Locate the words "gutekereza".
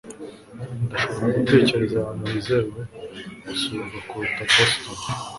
1.37-1.95